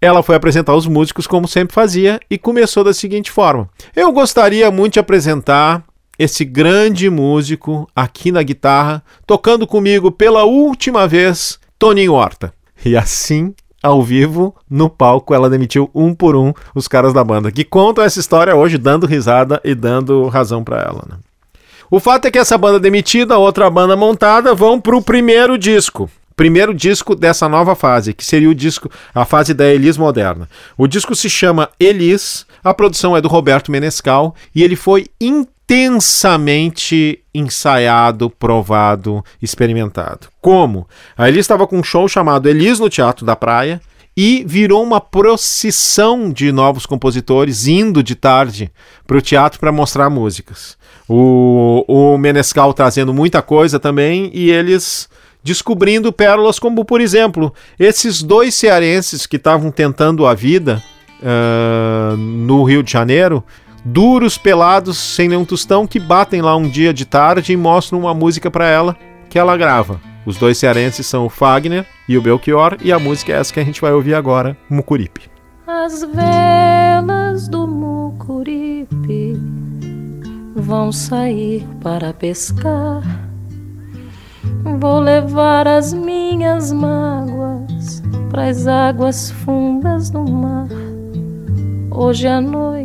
ela 0.00 0.22
foi 0.22 0.36
apresentar 0.36 0.74
os 0.74 0.86
músicos 0.86 1.26
como 1.26 1.48
sempre 1.48 1.74
fazia 1.74 2.20
e 2.30 2.38
começou 2.38 2.84
da 2.84 2.92
seguinte 2.92 3.30
forma: 3.30 3.68
Eu 3.96 4.12
gostaria 4.12 4.70
muito 4.70 4.94
de 4.94 5.00
apresentar 5.00 5.82
esse 6.18 6.44
grande 6.44 7.08
músico 7.10 7.88
aqui 7.94 8.30
na 8.30 8.42
guitarra, 8.42 9.02
tocando 9.26 9.66
comigo 9.66 10.10
pela 10.10 10.44
última 10.44 11.06
vez, 11.06 11.58
Toninho 11.78 12.14
Horta. 12.14 12.52
E 12.84 12.96
assim, 12.96 13.54
ao 13.82 14.02
vivo, 14.02 14.54
no 14.68 14.88
palco, 14.88 15.34
ela 15.34 15.50
demitiu 15.50 15.90
um 15.94 16.14
por 16.14 16.34
um 16.34 16.52
os 16.74 16.88
caras 16.88 17.12
da 17.12 17.22
banda, 17.22 17.52
que 17.52 17.64
contam 17.64 18.02
essa 18.02 18.18
história 18.20 18.56
hoje, 18.56 18.78
dando 18.78 19.06
risada 19.06 19.60
e 19.64 19.74
dando 19.74 20.28
razão 20.28 20.64
para 20.64 20.80
ela. 20.80 21.04
Né? 21.08 21.16
O 21.90 22.00
fato 22.00 22.26
é 22.26 22.30
que 22.30 22.38
essa 22.38 22.56
banda 22.56 22.80
demitida, 22.80 23.36
outra 23.36 23.68
banda 23.68 23.96
montada, 23.96 24.54
vão 24.54 24.80
pro 24.80 25.02
primeiro 25.02 25.58
disco. 25.58 26.10
Primeiro 26.34 26.74
disco 26.74 27.14
dessa 27.14 27.48
nova 27.48 27.76
fase, 27.76 28.12
que 28.12 28.24
seria 28.24 28.50
o 28.50 28.54
disco, 28.54 28.90
a 29.14 29.24
fase 29.24 29.54
da 29.54 29.66
Elis 29.66 29.96
moderna. 29.96 30.48
O 30.76 30.88
disco 30.88 31.14
se 31.14 31.30
chama 31.30 31.70
Elis, 31.78 32.44
a 32.64 32.74
produção 32.74 33.16
é 33.16 33.20
do 33.20 33.28
Roberto 33.28 33.70
Menescal 33.70 34.34
e 34.52 34.64
ele 34.64 34.74
foi 34.74 35.06
intensamente 35.64 37.20
ensaiado, 37.34 38.28
provado, 38.28 39.24
experimentado. 39.40 40.28
Como? 40.40 40.86
Ele 41.18 41.40
estava 41.40 41.66
com 41.66 41.78
um 41.78 41.82
show 41.82 42.06
chamado 42.06 42.48
Elis 42.48 42.78
no 42.78 42.90
Teatro 42.90 43.24
da 43.24 43.34
Praia 43.34 43.80
e 44.16 44.44
virou 44.46 44.82
uma 44.82 45.00
procissão 45.00 46.30
de 46.30 46.52
novos 46.52 46.86
compositores 46.86 47.66
indo 47.66 48.02
de 48.02 48.14
tarde 48.14 48.70
para 49.06 49.16
o 49.16 49.22
teatro 49.22 49.58
para 49.58 49.72
mostrar 49.72 50.08
músicas. 50.08 50.76
O, 51.08 51.84
o 51.88 52.16
Menescal 52.18 52.72
trazendo 52.72 53.12
muita 53.12 53.42
coisa 53.42 53.80
também 53.80 54.30
e 54.32 54.50
eles 54.50 55.08
descobrindo 55.42 56.12
pérolas 56.12 56.58
como, 56.58 56.84
por 56.84 57.00
exemplo, 57.00 57.52
esses 57.78 58.22
dois 58.22 58.54
cearenses 58.54 59.26
que 59.26 59.36
estavam 59.36 59.70
tentando 59.70 60.26
a 60.26 60.32
vida 60.32 60.82
uh, 61.20 62.16
no 62.16 62.62
Rio 62.62 62.82
de 62.82 62.92
Janeiro 62.92 63.44
duros, 63.84 64.38
pelados, 64.38 64.96
sem 64.96 65.28
nenhum 65.28 65.44
tostão, 65.44 65.86
que 65.86 66.00
batem 66.00 66.40
lá 66.40 66.56
um 66.56 66.68
dia 66.68 66.94
de 66.94 67.04
tarde 67.04 67.52
e 67.52 67.56
mostram 67.56 68.00
uma 68.00 68.14
música 68.14 68.50
para 68.50 68.66
ela 68.66 68.96
que 69.28 69.38
ela 69.38 69.56
grava. 69.56 70.00
Os 70.24 70.38
dois 70.38 70.56
cearenses 70.56 71.06
são 71.06 71.26
o 71.26 71.28
Fagner 71.28 71.84
e 72.08 72.16
o 72.16 72.22
Belchior, 72.22 72.78
e 72.82 72.92
a 72.92 72.98
música 72.98 73.32
é 73.32 73.36
essa 73.36 73.52
que 73.52 73.60
a 73.60 73.64
gente 73.64 73.80
vai 73.80 73.92
ouvir 73.92 74.14
agora, 74.14 74.56
Mucuripe. 74.70 75.30
As 75.66 76.02
velas 76.02 77.48
do 77.48 77.66
Mucuripe 77.66 79.34
vão 80.56 80.90
sair 80.90 81.66
para 81.82 82.14
pescar. 82.14 83.02
Vou 84.80 85.00
levar 85.00 85.68
as 85.68 85.92
minhas 85.92 86.72
mágoas 86.72 88.02
para 88.30 88.46
as 88.46 88.66
águas 88.66 89.30
fundas 89.30 90.10
do 90.10 90.24
mar. 90.24 90.68
Hoje 91.90 92.26
à 92.26 92.40
noite 92.40 92.83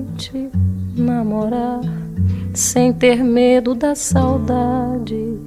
namorar 1.00 1.82
sem 2.54 2.92
ter 2.92 3.24
medo 3.24 3.74
da 3.74 3.96
saudade, 3.96 5.40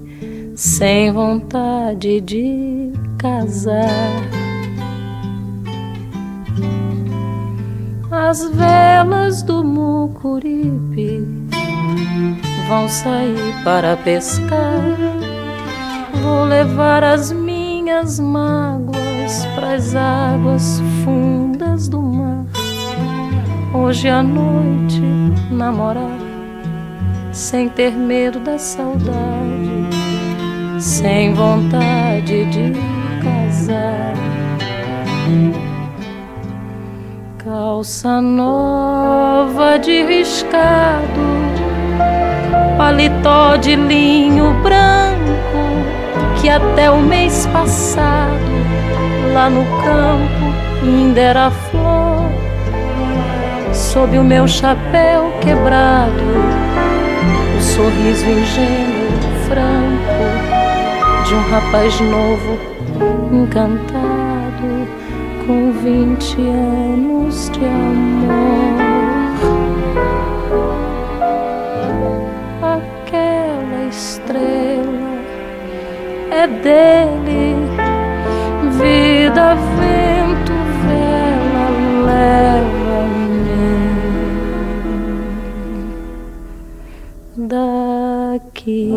sem 0.54 1.12
vontade 1.12 2.21
de 2.21 2.92
casar. 3.18 3.82
As 8.11 8.49
velas 8.50 9.42
do 9.42 9.64
Mucuripe 9.64 11.26
vão 12.68 12.88
sair 12.88 13.64
para 13.64 13.97
pescar. 13.97 14.80
Vou 16.23 16.44
levar 16.44 17.02
as 17.02 17.32
minhas 17.32 18.21
mágoas 18.21 19.44
para 19.54 19.75
as 19.75 19.94
águas 19.94 20.80
fundas 21.04 21.88
do 21.88 22.00
mar 22.00 22.31
hoje 23.75 24.09
à 24.09 24.23
noite 24.23 25.00
namorar, 25.50 26.19
sem 27.33 27.69
ter 27.69 27.93
medo 27.93 28.38
da 28.41 28.59
saudade, 28.59 29.88
sem 30.79 31.33
vontade 31.35 32.45
de 32.47 32.73
casar. 33.23 34.12
Calça 37.38 38.21
nova 38.21 39.79
de 39.79 40.05
riscado, 40.05 41.21
paletó 42.76 43.57
de 43.57 43.75
linho 43.75 44.52
branco 44.62 45.02
que 46.41 46.49
até 46.49 46.91
o 46.91 47.00
mês 47.00 47.47
passado 47.52 48.52
lá 49.33 49.49
no 49.49 49.64
campo 49.83 50.52
ainda 50.83 51.21
era. 51.21 51.72
Sob 53.73 54.19
o 54.19 54.25
meu 54.25 54.47
chapéu 54.47 55.33
quebrado, 55.41 56.12
o 57.57 57.61
sorriso 57.61 58.25
ingênuo, 58.26 59.12
franco 59.47 60.23
de 61.26 61.35
um 61.35 61.43
rapaz 61.50 62.00
novo, 62.00 62.59
encantado 63.33 64.88
com 65.47 65.73
vinte 65.73 66.37
anos 66.41 67.50
de 67.50 67.64
amor. 67.64 68.83
Aquela 72.62 73.88
estrela 73.88 75.19
é 76.31 76.47
dele, 76.47 77.57
vida, 78.79 79.55
vento, 79.79 80.12
daqui. 88.62 88.88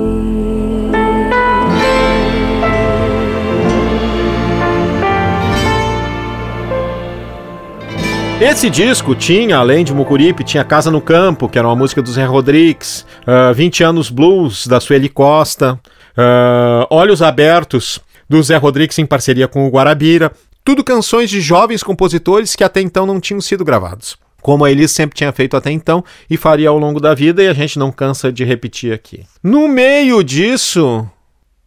Esse 8.39 8.69
disco 8.69 9.15
tinha, 9.15 9.57
além 9.57 9.83
de 9.83 9.93
Mucuripe, 9.93 10.43
tinha 10.43 10.63
Casa 10.63 10.91
no 10.91 11.01
Campo, 11.01 11.49
que 11.49 11.57
era 11.57 11.67
uma 11.67 11.75
música 11.75 12.01
do 12.01 12.11
Zé 12.11 12.25
Rodrigues, 12.25 13.05
uh, 13.21 13.53
20 13.53 13.83
anos 13.83 14.09
Blues, 14.09 14.67
da 14.67 14.79
Sueli 14.79 15.09
Costa, 15.09 15.79
uh, 16.17 16.85
Olhos 16.89 17.21
Abertos, 17.21 17.99
do 18.29 18.41
Zé 18.43 18.57
Rodrigues 18.57 18.99
em 18.99 19.05
parceria 19.05 19.47
com 19.47 19.65
o 19.65 19.69
Guarabira, 19.69 20.31
tudo 20.63 20.83
canções 20.83 21.29
de 21.29 21.39
jovens 21.39 21.81
compositores 21.81 22.55
que 22.55 22.63
até 22.63 22.81
então 22.81 23.05
não 23.05 23.19
tinham 23.19 23.39
sido 23.39 23.63
gravados. 23.63 24.17
Como 24.45 24.63
a 24.63 24.69
Elis 24.69 24.91
sempre 24.91 25.17
tinha 25.17 25.31
feito 25.31 25.57
até 25.57 25.71
então 25.71 26.03
e 26.29 26.37
faria 26.37 26.69
ao 26.69 26.77
longo 26.77 26.99
da 26.99 27.15
vida, 27.15 27.41
e 27.41 27.47
a 27.47 27.53
gente 27.53 27.79
não 27.79 27.91
cansa 27.91 28.31
de 28.31 28.43
repetir 28.43 28.93
aqui. 28.93 29.23
No 29.41 29.67
meio 29.67 30.23
disso, 30.23 31.03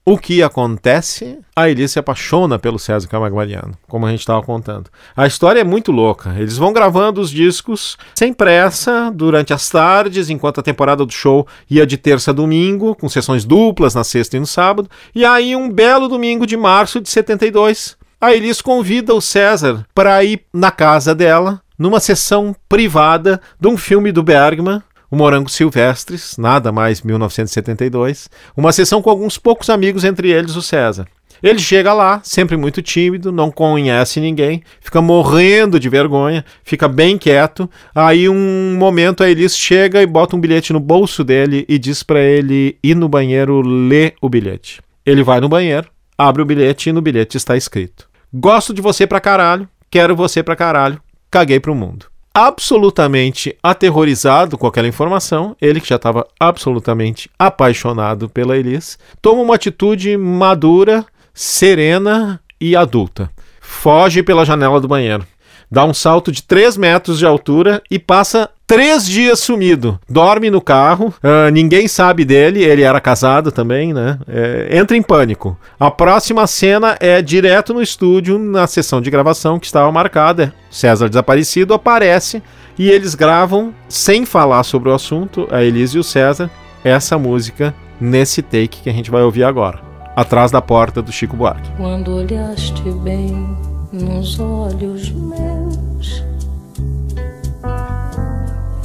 o 0.04 0.16
que 0.16 0.44
acontece? 0.44 1.40
A 1.56 1.68
Elis 1.68 1.90
se 1.90 1.98
apaixona 1.98 2.56
pelo 2.56 2.78
César 2.78 3.08
Camargo 3.08 3.34
Mariano, 3.34 3.76
como 3.88 4.06
a 4.06 4.10
gente 4.12 4.20
estava 4.20 4.40
contando. 4.44 4.88
A 5.16 5.26
história 5.26 5.58
é 5.58 5.64
muito 5.64 5.90
louca. 5.90 6.36
Eles 6.38 6.56
vão 6.56 6.72
gravando 6.72 7.20
os 7.20 7.32
discos 7.32 7.98
sem 8.14 8.32
pressa, 8.32 9.10
durante 9.12 9.52
as 9.52 9.68
tardes, 9.68 10.30
enquanto 10.30 10.60
a 10.60 10.62
temporada 10.62 11.04
do 11.04 11.12
show 11.12 11.48
ia 11.68 11.84
de 11.84 11.96
terça 11.96 12.30
a 12.30 12.34
domingo, 12.34 12.94
com 12.94 13.08
sessões 13.08 13.44
duplas 13.44 13.96
na 13.96 14.04
sexta 14.04 14.36
e 14.36 14.40
no 14.40 14.46
sábado. 14.46 14.88
E 15.12 15.24
aí, 15.24 15.56
um 15.56 15.68
belo 15.68 16.06
domingo 16.06 16.46
de 16.46 16.56
março 16.56 17.00
de 17.00 17.10
72, 17.10 17.96
a 18.20 18.32
Elis 18.32 18.62
convida 18.62 19.12
o 19.12 19.20
César 19.20 19.84
para 19.92 20.22
ir 20.22 20.42
na 20.54 20.70
casa 20.70 21.12
dela, 21.12 21.60
numa 21.78 22.00
sessão 22.00 22.54
privada 22.68 23.40
de 23.60 23.68
um 23.68 23.76
filme 23.76 24.10
do 24.10 24.22
Bergman, 24.22 24.82
o 25.10 25.16
Morango 25.16 25.48
Silvestres, 25.48 26.36
nada 26.36 26.70
mais 26.70 27.00
1972, 27.02 28.28
uma 28.56 28.72
sessão 28.72 29.00
com 29.00 29.08
alguns 29.08 29.38
poucos 29.38 29.70
amigos, 29.70 30.04
entre 30.04 30.30
eles 30.30 30.56
o 30.56 30.62
César. 30.62 31.06
Ele 31.42 31.58
chega 31.58 31.92
lá, 31.92 32.20
sempre 32.24 32.56
muito 32.56 32.82
tímido, 32.82 33.30
não 33.30 33.50
conhece 33.50 34.18
ninguém, 34.20 34.62
fica 34.80 35.00
morrendo 35.00 35.78
de 35.78 35.88
vergonha, 35.88 36.44
fica 36.64 36.88
bem 36.88 37.16
quieto. 37.16 37.70
Aí 37.94 38.28
um 38.28 38.76
momento 38.76 39.22
a 39.22 39.30
Elis 39.30 39.56
chega 39.56 40.02
e 40.02 40.06
bota 40.06 40.34
um 40.34 40.40
bilhete 40.40 40.72
no 40.72 40.80
bolso 40.80 41.22
dele 41.22 41.64
e 41.68 41.78
diz 41.78 42.02
para 42.02 42.20
ele 42.20 42.76
ir 42.82 42.96
no 42.96 43.08
banheiro 43.08 43.60
ler 43.60 44.14
o 44.20 44.28
bilhete. 44.28 44.80
Ele 45.06 45.22
vai 45.22 45.40
no 45.40 45.48
banheiro, 45.48 45.88
abre 46.16 46.42
o 46.42 46.44
bilhete 46.44 46.90
e 46.90 46.92
no 46.92 47.00
bilhete 47.00 47.36
está 47.36 47.56
escrito: 47.56 48.08
Gosto 48.34 48.74
de 48.74 48.82
você 48.82 49.06
pra 49.06 49.20
caralho, 49.20 49.68
quero 49.88 50.16
você 50.16 50.42
pra 50.42 50.56
caralho, 50.56 51.00
caguei 51.30 51.60
pro 51.60 51.74
mundo 51.74 52.06
absolutamente 52.38 53.56
aterrorizado 53.60 54.56
com 54.56 54.68
aquela 54.68 54.86
informação, 54.86 55.56
ele 55.60 55.80
que 55.80 55.88
já 55.88 55.96
estava 55.96 56.24
absolutamente 56.38 57.28
apaixonado 57.36 58.28
pela 58.28 58.56
Elis, 58.56 58.96
toma 59.20 59.42
uma 59.42 59.56
atitude 59.56 60.16
madura, 60.16 61.04
serena 61.34 62.40
e 62.60 62.76
adulta. 62.76 63.28
Foge 63.60 64.22
pela 64.22 64.44
janela 64.44 64.80
do 64.80 64.86
banheiro. 64.86 65.26
Dá 65.68 65.84
um 65.84 65.92
salto 65.92 66.30
de 66.30 66.44
3 66.44 66.76
metros 66.76 67.18
de 67.18 67.26
altura 67.26 67.82
e 67.90 67.98
passa 67.98 68.48
três 68.68 69.06
dias 69.06 69.40
sumido. 69.40 69.98
Dorme 70.08 70.50
no 70.50 70.60
carro, 70.60 71.06
uh, 71.06 71.50
ninguém 71.50 71.88
sabe 71.88 72.24
dele, 72.24 72.62
ele 72.62 72.82
era 72.82 73.00
casado 73.00 73.50
também, 73.50 73.94
né? 73.94 74.18
É, 74.28 74.76
entra 74.78 74.94
em 74.96 75.02
pânico. 75.02 75.56
A 75.80 75.90
próxima 75.90 76.46
cena 76.46 76.94
é 77.00 77.22
direto 77.22 77.72
no 77.72 77.82
estúdio, 77.82 78.38
na 78.38 78.66
sessão 78.66 79.00
de 79.00 79.10
gravação 79.10 79.58
que 79.58 79.66
estava 79.66 79.90
marcada. 79.90 80.54
César 80.70 81.08
desaparecido 81.08 81.72
aparece 81.72 82.42
e 82.78 82.90
eles 82.90 83.14
gravam, 83.14 83.74
sem 83.88 84.26
falar 84.26 84.62
sobre 84.62 84.90
o 84.90 84.94
assunto, 84.94 85.48
a 85.50 85.64
Elise 85.64 85.96
e 85.96 86.00
o 86.00 86.04
César, 86.04 86.50
essa 86.84 87.18
música 87.18 87.74
nesse 87.98 88.42
take 88.42 88.82
que 88.82 88.90
a 88.90 88.92
gente 88.92 89.10
vai 89.10 89.22
ouvir 89.22 89.44
agora. 89.44 89.80
Atrás 90.14 90.50
da 90.50 90.60
porta 90.60 91.00
do 91.00 91.10
Chico 91.10 91.36
Buarque. 91.36 91.70
Quando 91.76 92.14
olhaste 92.16 92.82
bem 93.02 93.56
nos 93.92 94.38
olhos 94.38 95.10
meus 95.10 96.22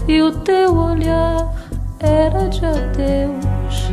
e 0.07 0.22
o 0.22 0.31
teu 0.31 0.75
olhar 0.75 1.53
era 2.00 2.50
de 2.50 2.65
adeus. 2.65 3.91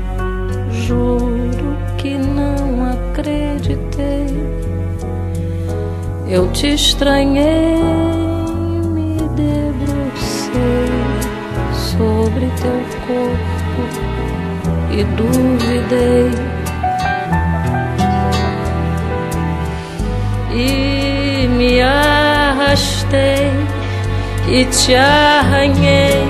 Juro 0.70 1.76
que 1.98 2.16
não 2.16 2.90
acreditei. 2.90 4.26
Eu 6.28 6.50
te 6.52 6.74
estranhei, 6.74 7.82
me 8.92 9.16
debrucei 9.36 10.90
sobre 11.72 12.46
teu 12.60 12.80
corpo 13.06 13.82
e 14.92 15.04
duvidei. 15.16 16.30
E 20.52 21.46
me 21.46 21.80
arrastei 21.80 23.50
e 24.50 24.64
te 24.64 24.94
arranhei 24.96 26.26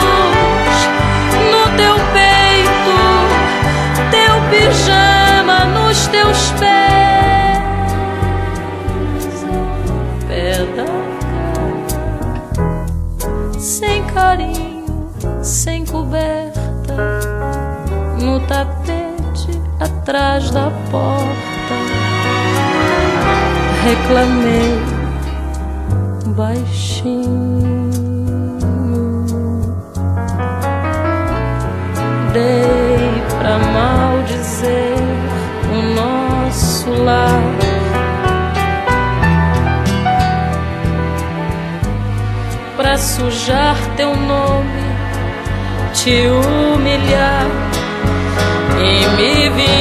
no 1.50 1.62
teu 1.76 1.96
peito, 2.12 2.98
teu 4.12 4.34
pijama 4.50 5.64
nos 5.64 6.06
teus 6.06 6.52
pés, 6.60 7.58
pé 10.28 10.64
da 10.76 10.87
sem 13.58 14.04
carinho, 14.04 15.10
sem 15.42 15.84
coberta, 15.84 16.62
no 18.22 18.38
tapete 18.46 19.60
atrás 19.80 20.52
da 20.52 20.70
porta 20.88 21.48
reclamei 23.88 24.78
baixinho. 26.37 27.88
Dei 32.33 33.23
pra 33.38 33.59
maldizer 33.59 34.99
o 35.73 35.78
nosso 35.95 36.90
lar. 37.02 37.42
Pra 42.76 42.97
sujar 42.97 43.76
teu 43.97 44.14
nome, 44.14 44.85
te 45.95 46.26
humilhar 46.28 47.47
e 48.78 49.07
me 49.16 49.49
vingar 49.50 49.77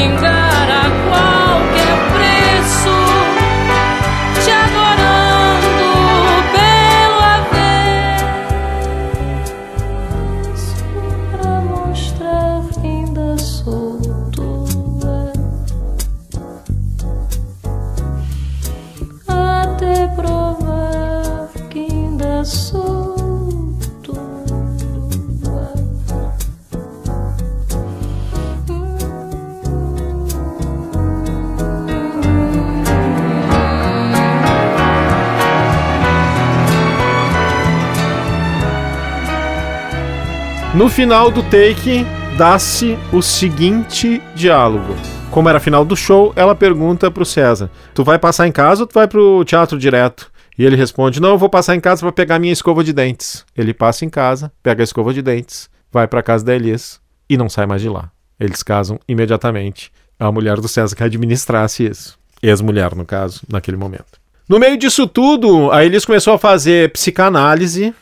No 40.78 40.90
final 40.90 41.32
do 41.32 41.42
take, 41.42 42.06
dá-se 42.38 42.96
o 43.12 43.20
seguinte 43.20 44.22
diálogo. 44.36 44.96
Como 45.32 45.50
era 45.50 45.60
final 45.60 45.84
do 45.84 45.96
show, 45.96 46.32
ela 46.36 46.54
pergunta 46.54 47.10
pro 47.10 47.26
César: 47.26 47.72
Tu 47.96 48.04
vai 48.04 48.20
passar 48.20 48.48
em 48.48 48.52
casa 48.52 48.84
ou 48.84 48.88
tu 48.88 48.94
vai 48.94 49.08
pro 49.08 49.44
teatro 49.44 49.80
direto? 49.80 50.32
E 50.56 50.64
ele 50.64 50.76
responde: 50.76 51.20
Não, 51.20 51.30
eu 51.30 51.38
vou 51.40 51.50
passar 51.50 51.76
em 51.76 51.80
casa 51.80 52.02
para 52.02 52.12
pegar 52.12 52.38
minha 52.38 52.54
escova 52.54 52.84
de 52.84 52.94
dentes. 52.94 53.44
Ele 53.58 53.74
passa 53.74 54.06
em 54.06 54.10
casa, 54.10 54.52
pega 54.62 54.84
a 54.84 54.86
escova 54.86 55.12
de 55.12 55.24
dentes, 55.24 55.68
vai 55.92 56.08
para 56.08 56.22
casa 56.22 56.46
da 56.46 56.54
Elis 56.54 57.02
e 57.28 57.38
não 57.38 57.50
sai 57.50 57.66
mais 57.66 57.82
de 57.82 57.90
lá. 57.90 58.12
Eles 58.40 58.62
casam 58.62 59.00
imediatamente. 59.08 59.92
A 60.20 60.32
mulher 60.32 60.58
do 60.58 60.68
César 60.68 60.96
que 60.96 61.04
administrasse 61.04 61.88
isso. 61.88 62.20
Ex-mulher, 62.40 62.94
no 62.94 63.04
caso, 63.04 63.42
naquele 63.52 63.78
momento. 63.78 64.22
No 64.48 64.60
meio 64.60 64.78
disso 64.78 65.08
tudo, 65.08 65.72
a 65.72 65.84
Elis 65.84 66.06
começou 66.06 66.36
a 66.36 66.38
fazer 66.38 66.92
psicanálise 66.92 67.96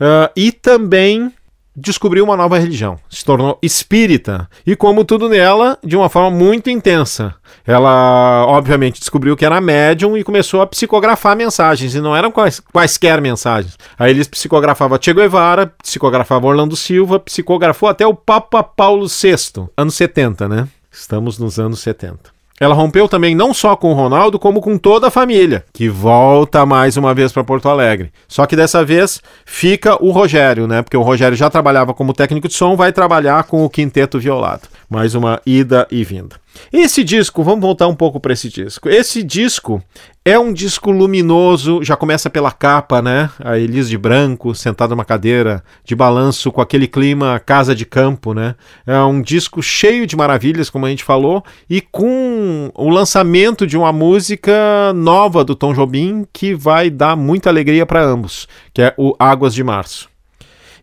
uh, 0.00 0.32
e 0.34 0.50
também 0.50 1.30
descobriu 1.74 2.24
uma 2.24 2.36
nova 2.36 2.58
religião, 2.58 2.98
se 3.08 3.24
tornou 3.24 3.58
espírita 3.62 4.48
e, 4.66 4.76
como 4.76 5.04
tudo 5.04 5.28
nela, 5.28 5.78
de 5.82 5.96
uma 5.96 6.08
forma 6.08 6.30
muito 6.30 6.68
intensa. 6.68 7.34
Ela, 7.66 8.44
obviamente, 8.46 8.98
descobriu 8.98 9.36
que 9.36 9.44
era 9.44 9.60
médium 9.60 10.16
e 10.16 10.24
começou 10.24 10.60
a 10.60 10.66
psicografar 10.66 11.36
mensagens, 11.36 11.94
e 11.94 12.00
não 12.00 12.14
eram 12.14 12.30
quais, 12.30 12.60
quaisquer 12.60 13.20
mensagens. 13.20 13.76
Aí 13.98 14.10
eles 14.10 14.28
psicografavam 14.28 14.98
Che 15.00 15.14
Guevara, 15.14 15.72
psicografava 15.82 16.46
Orlando 16.46 16.76
Silva, 16.76 17.18
psicografou 17.18 17.88
até 17.88 18.06
o 18.06 18.14
Papa 18.14 18.62
Paulo 18.62 19.06
VI, 19.06 19.68
anos 19.76 19.94
70, 19.94 20.48
né? 20.48 20.68
Estamos 20.90 21.38
nos 21.38 21.58
anos 21.58 21.80
70. 21.80 22.41
Ela 22.62 22.76
rompeu 22.76 23.08
também 23.08 23.34
não 23.34 23.52
só 23.52 23.74
com 23.74 23.90
o 23.90 23.92
Ronaldo, 23.92 24.38
como 24.38 24.60
com 24.60 24.78
toda 24.78 25.08
a 25.08 25.10
família, 25.10 25.64
que 25.72 25.88
volta 25.88 26.64
mais 26.64 26.96
uma 26.96 27.12
vez 27.12 27.32
para 27.32 27.42
Porto 27.42 27.68
Alegre. 27.68 28.12
Só 28.28 28.46
que 28.46 28.54
dessa 28.54 28.84
vez 28.84 29.20
fica 29.44 30.00
o 30.00 30.12
Rogério, 30.12 30.68
né? 30.68 30.80
Porque 30.80 30.96
o 30.96 31.02
Rogério 31.02 31.36
já 31.36 31.50
trabalhava 31.50 31.92
como 31.92 32.12
técnico 32.12 32.46
de 32.46 32.54
som, 32.54 32.76
vai 32.76 32.92
trabalhar 32.92 33.42
com 33.42 33.64
o 33.64 33.68
quinteto 33.68 34.16
violado. 34.16 34.68
Mais 34.88 35.16
uma 35.16 35.42
ida 35.44 35.88
e 35.90 36.04
vinda. 36.04 36.36
Esse 36.72 37.02
disco, 37.02 37.42
vamos 37.42 37.62
voltar 37.62 37.88
um 37.88 37.96
pouco 37.96 38.20
para 38.20 38.32
esse 38.32 38.48
disco. 38.48 38.88
Esse 38.88 39.24
disco 39.24 39.82
é 40.24 40.38
um 40.38 40.52
disco 40.52 40.92
luminoso, 40.92 41.82
já 41.82 41.96
começa 41.96 42.30
pela 42.30 42.52
capa, 42.52 43.02
né? 43.02 43.28
A 43.40 43.58
Elis 43.58 43.88
de 43.88 43.98
branco, 43.98 44.54
sentada 44.54 44.94
numa 44.94 45.04
cadeira 45.04 45.64
de 45.84 45.96
balanço 45.96 46.52
com 46.52 46.60
aquele 46.60 46.86
clima 46.86 47.40
casa 47.40 47.74
de 47.74 47.84
campo, 47.84 48.32
né? 48.32 48.54
É 48.86 48.98
um 49.00 49.20
disco 49.20 49.60
cheio 49.60 50.06
de 50.06 50.14
maravilhas, 50.14 50.70
como 50.70 50.86
a 50.86 50.90
gente 50.90 51.02
falou, 51.02 51.44
e 51.68 51.80
com 51.80 52.70
o 52.74 52.88
lançamento 52.88 53.66
de 53.66 53.76
uma 53.76 53.92
música 53.92 54.92
nova 54.94 55.42
do 55.42 55.56
Tom 55.56 55.74
Jobim 55.74 56.24
que 56.32 56.54
vai 56.54 56.88
dar 56.88 57.16
muita 57.16 57.50
alegria 57.50 57.84
para 57.84 58.04
ambos, 58.04 58.46
que 58.72 58.80
é 58.80 58.94
o 58.96 59.16
Águas 59.18 59.52
de 59.52 59.64
Março. 59.64 60.08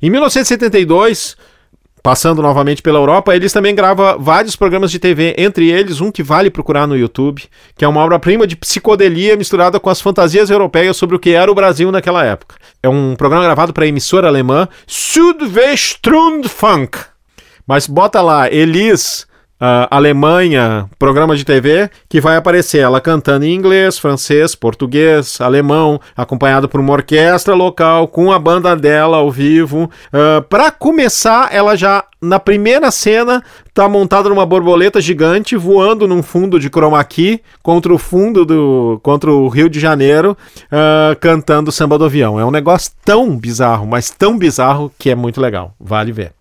Em 0.01 0.09
1972, 0.09 1.37
Passando 2.09 2.41
novamente 2.41 2.81
pela 2.81 2.97
Europa, 2.97 3.35
eles 3.35 3.53
também 3.53 3.75
gravam 3.75 4.17
vários 4.17 4.55
programas 4.55 4.89
de 4.89 4.97
TV, 4.97 5.35
entre 5.37 5.69
eles 5.69 6.01
um 6.01 6.11
que 6.11 6.23
vale 6.23 6.49
procurar 6.49 6.87
no 6.87 6.97
YouTube, 6.97 7.43
que 7.77 7.85
é 7.85 7.87
uma 7.87 8.01
obra-prima 8.01 8.47
de 8.47 8.55
psicodelia 8.55 9.37
misturada 9.37 9.79
com 9.79 9.91
as 9.91 10.01
fantasias 10.01 10.49
europeias 10.49 10.97
sobre 10.97 11.15
o 11.15 11.19
que 11.19 11.29
era 11.29 11.51
o 11.51 11.53
Brasil 11.53 11.91
naquela 11.91 12.25
época. 12.25 12.55
É 12.81 12.89
um 12.89 13.15
programa 13.15 13.43
gravado 13.43 13.73
para 13.73 13.85
a 13.85 13.87
emissora 13.87 14.27
alemã 14.27 14.67
Südwestrundfunk. 14.87 16.97
Mas 17.67 17.85
bota 17.85 18.23
lá, 18.23 18.51
Elis 18.51 19.27
uh, 19.59 19.87
Alemanha, 19.91 20.89
programa 20.97 21.35
de 21.35 21.43
TV, 21.43 21.89
que 22.07 22.21
vai 22.21 22.37
aparecer 22.37 22.79
ela 22.79 23.01
cantando 23.01 23.45
em 23.45 23.53
inglês, 23.53 23.97
francês, 23.97 24.55
português, 24.55 25.39
alemão, 25.41 25.99
acompanhado 26.15 26.69
por 26.69 26.79
uma 26.79 26.93
orquestra 26.93 27.53
local, 27.53 28.07
com 28.07 28.31
a 28.31 28.39
banda 28.39 28.75
dela 28.75 29.17
ao 29.17 29.29
vivo. 29.29 29.89
Uh, 30.07 30.41
para 30.43 30.71
começar, 30.71 31.49
ela 31.53 31.75
já 31.75 32.05
na 32.21 32.39
primeira 32.39 32.91
cena 32.91 33.41
tá 33.73 33.87
montada 33.87 34.27
numa 34.27 34.45
borboleta 34.45 34.99
gigante 34.99 35.55
voando 35.55 36.05
num 36.05 36.21
fundo 36.21 36.59
de 36.59 36.67
chroma 36.67 37.01
key 37.05 37.41
contra 37.63 37.93
o 37.93 37.97
fundo 37.97 38.43
do 38.43 38.99
contra 39.01 39.31
o 39.31 39.47
Rio 39.47 39.69
de 39.69 39.79
Janeiro 39.79 40.37
uh, 40.65 41.17
cantando 41.21 41.71
samba 41.71 41.97
do 41.97 42.03
avião. 42.03 42.37
É 42.37 42.43
um 42.43 42.51
negócio 42.51 42.91
tão 43.05 43.37
bizarro 43.37 43.87
mas 43.87 44.09
tão 44.09 44.37
bizarro 44.37 44.91
que 44.99 45.09
é 45.09 45.15
muito 45.15 45.39
legal. 45.39 45.73
Vale 45.79 46.11
ver. 46.11 46.33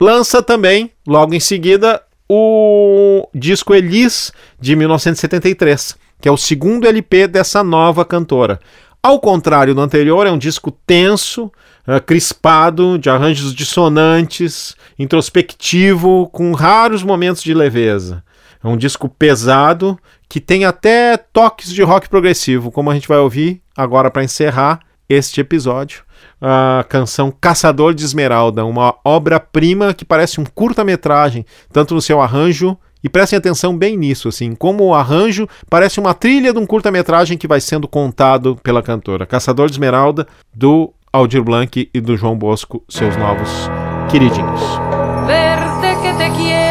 Lança 0.00 0.42
também 0.42 0.90
logo 1.06 1.34
em 1.34 1.40
seguida 1.40 2.02
o 2.32 3.28
disco 3.34 3.74
Elis 3.74 4.30
de 4.60 4.76
1973, 4.76 5.96
que 6.20 6.28
é 6.28 6.32
o 6.32 6.36
segundo 6.36 6.86
LP 6.86 7.26
dessa 7.26 7.64
nova 7.64 8.04
cantora. 8.04 8.60
Ao 9.02 9.18
contrário 9.18 9.74
do 9.74 9.80
anterior, 9.80 10.24
é 10.28 10.30
um 10.30 10.38
disco 10.38 10.70
tenso, 10.70 11.46
uh, 11.88 12.00
crispado, 12.06 12.96
de 13.00 13.10
arranjos 13.10 13.52
dissonantes, 13.52 14.76
introspectivo, 14.96 16.28
com 16.28 16.52
raros 16.52 17.02
momentos 17.02 17.42
de 17.42 17.52
leveza. 17.52 18.22
É 18.62 18.68
um 18.68 18.76
disco 18.76 19.08
pesado 19.08 19.98
que 20.28 20.38
tem 20.38 20.64
até 20.64 21.16
toques 21.16 21.72
de 21.72 21.82
rock 21.82 22.08
progressivo, 22.08 22.70
como 22.70 22.92
a 22.92 22.94
gente 22.94 23.08
vai 23.08 23.18
ouvir 23.18 23.60
agora 23.76 24.08
para 24.08 24.22
encerrar 24.22 24.78
este 25.10 25.40
episódio 25.40 26.04
a 26.40 26.84
canção 26.88 27.30
Caçador 27.30 27.92
de 27.92 28.04
Esmeralda, 28.04 28.64
uma 28.64 28.94
obra-prima 29.04 29.92
que 29.92 30.04
parece 30.04 30.40
um 30.40 30.44
curta-metragem, 30.44 31.44
tanto 31.72 31.94
no 31.94 32.00
seu 32.00 32.20
arranjo 32.20 32.76
e 33.02 33.08
prestem 33.08 33.36
atenção 33.36 33.76
bem 33.76 33.96
nisso, 33.96 34.28
assim, 34.28 34.54
como 34.54 34.84
o 34.84 34.94
arranjo 34.94 35.48
parece 35.68 36.00
uma 36.00 36.14
trilha 36.14 36.52
de 36.52 36.58
um 36.58 36.66
curta-metragem 36.66 37.36
que 37.36 37.48
vai 37.48 37.60
sendo 37.60 37.88
contado 37.88 38.56
pela 38.62 38.82
cantora. 38.82 39.26
Caçador 39.26 39.66
de 39.66 39.74
Esmeralda, 39.74 40.26
do 40.54 40.92
Aldir 41.12 41.42
Blanc 41.42 41.90
e 41.92 42.00
do 42.00 42.16
João 42.16 42.36
Bosco, 42.36 42.82
seus 42.88 43.16
novos 43.16 43.50
queridinhos. 44.10 44.60
Verde 45.26 46.00
que 46.02 46.12
te 46.12 46.30
quiero, 46.36 46.69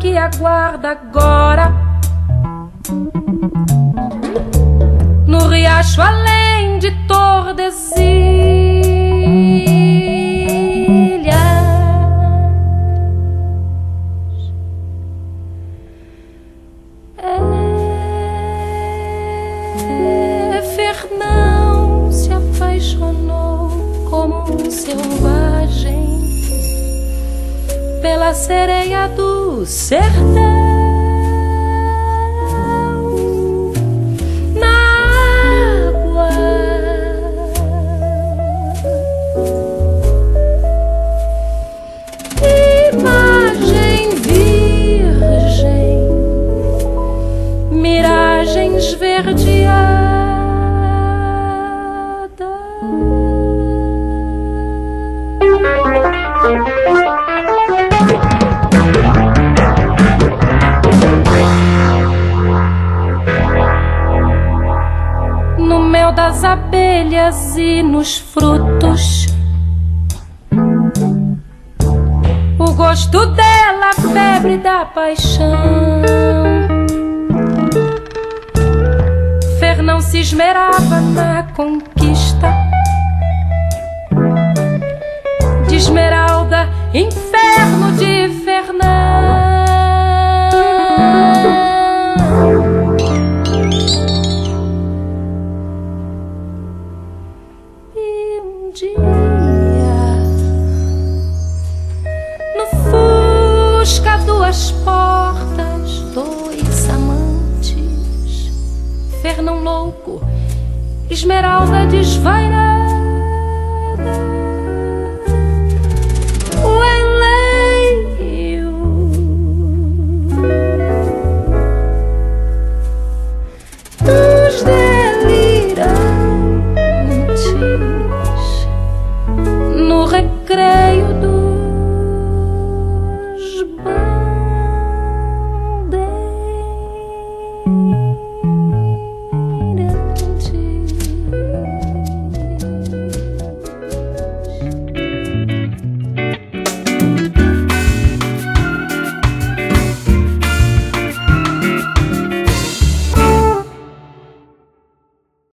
que 0.00 0.16
aguarda 0.16 0.92
agora. 0.92 1.72
No 5.26 5.46
riacho 5.46 6.00
além 6.00 6.78
de 6.78 6.90
Tordesilhas. 7.06 8.39
Pela 28.20 28.34
sereia 28.34 29.08
do 29.08 29.64
sertão. 29.64 30.49
Paixão. 75.00 76.02
Fernão 79.58 79.98
se 80.02 80.18
esmerava 80.18 81.00
na 81.00 81.29